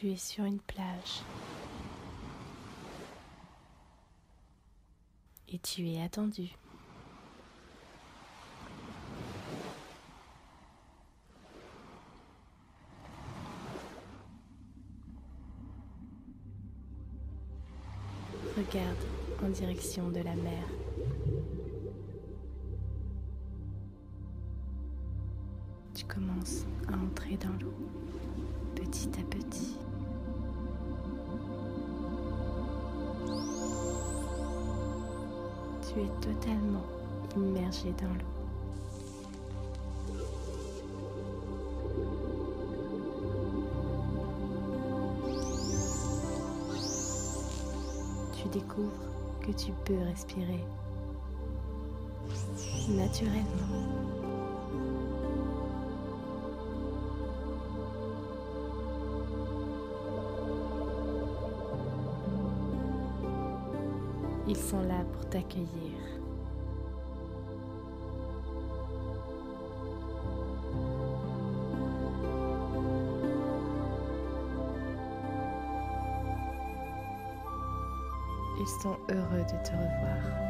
[0.00, 1.20] tu es sur une plage
[5.46, 6.48] et tu es attendu.
[18.56, 18.96] Regarde
[19.44, 20.64] en direction de la mer.
[25.94, 27.74] Tu commences à entrer dans l'eau
[28.74, 29.39] petit à petit.
[35.92, 36.84] Tu es totalement
[37.36, 38.40] immergé dans l'eau.
[48.36, 48.90] Tu découvres
[49.40, 50.64] que tu peux respirer
[52.90, 54.19] naturellement.
[64.70, 65.66] Sont là pour t'accueillir.
[78.60, 80.49] Ils sont heureux de te revoir.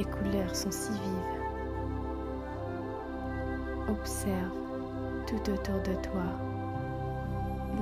[0.00, 1.42] Les couleurs sont si vives.
[3.90, 4.50] Observe
[5.26, 6.22] tout autour de toi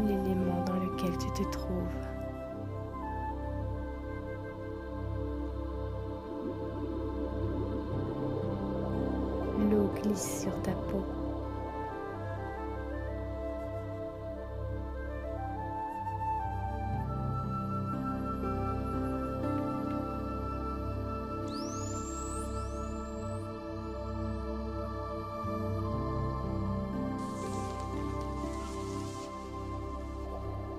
[0.04, 1.76] l'élément dans lequel tu te trouves.
[9.70, 11.17] L'eau glisse sur ta peau.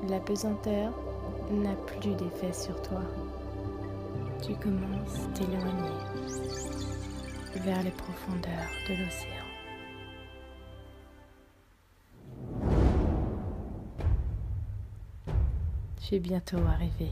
[0.10, 0.92] La pesanteur
[1.52, 3.02] n'a plus d'effet sur toi.
[4.42, 5.90] Tu commences t'éloigner
[7.58, 9.46] vers les profondeurs de l'océan.
[16.02, 17.12] Tu es bientôt arrivé.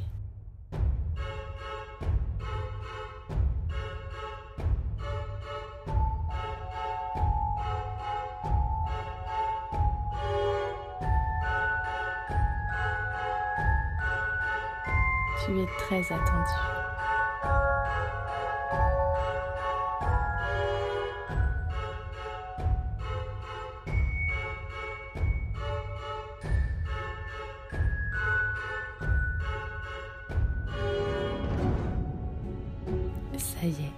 [15.46, 16.52] Tu es très attendu.
[33.38, 33.94] Ça y est.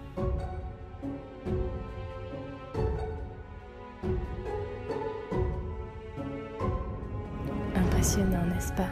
[7.76, 8.84] Impressionnant, n'est-ce pas?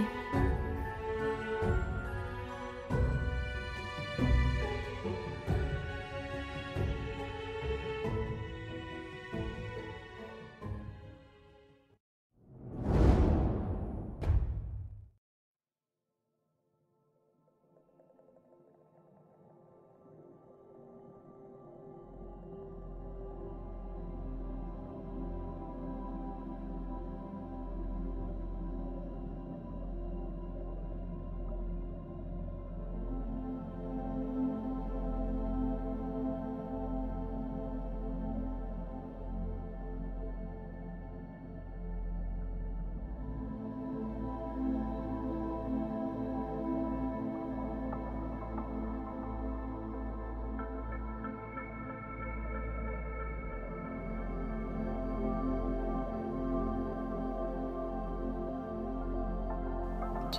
[0.00, 0.41] La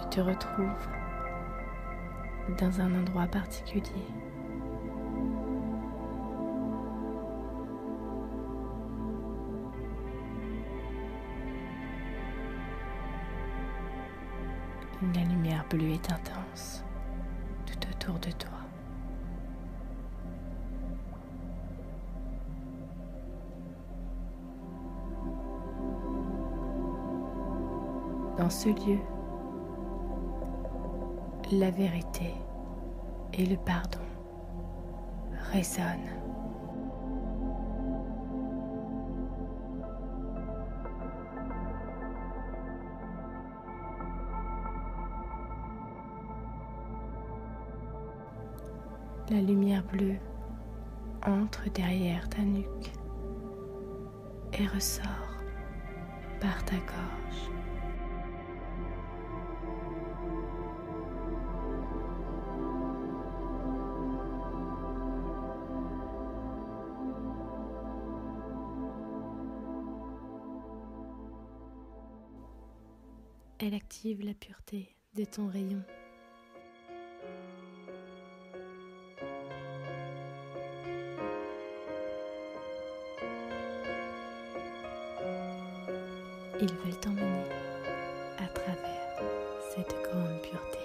[0.03, 0.87] Tu te retrouves
[2.59, 3.83] dans un endroit particulier.
[15.15, 16.83] La lumière bleue est intense
[17.65, 18.49] tout autour de toi.
[28.37, 28.99] Dans ce lieu,
[31.59, 32.33] la vérité
[33.33, 33.99] et le pardon
[35.51, 35.83] résonnent.
[49.29, 50.17] La lumière bleue
[51.25, 52.91] entre derrière ta nuque
[54.53, 55.05] et ressort
[56.39, 57.62] par ta gorge.
[73.65, 75.81] Elle active la pureté de ton rayon.
[86.59, 87.23] Ils veulent t'emmener
[88.37, 89.23] à travers
[89.73, 90.82] cette grande pureté.